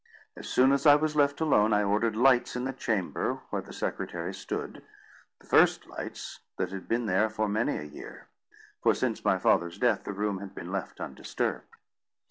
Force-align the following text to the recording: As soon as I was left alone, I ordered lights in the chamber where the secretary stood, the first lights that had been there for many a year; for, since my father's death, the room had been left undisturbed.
As 0.35 0.49
soon 0.49 0.71
as 0.71 0.87
I 0.87 0.95
was 0.95 1.15
left 1.15 1.41
alone, 1.41 1.73
I 1.73 1.83
ordered 1.83 2.15
lights 2.15 2.55
in 2.55 2.63
the 2.63 2.73
chamber 2.73 3.41
where 3.51 3.61
the 3.61 3.71
secretary 3.71 4.33
stood, 4.33 4.83
the 5.39 5.45
first 5.45 5.85
lights 5.85 6.39
that 6.57 6.71
had 6.71 6.87
been 6.87 7.05
there 7.05 7.29
for 7.29 7.47
many 7.47 7.77
a 7.77 7.83
year; 7.83 8.27
for, 8.81 8.95
since 8.95 9.23
my 9.23 9.37
father's 9.37 9.77
death, 9.77 10.03
the 10.03 10.11
room 10.11 10.39
had 10.39 10.55
been 10.55 10.71
left 10.71 10.99
undisturbed. 10.99 11.75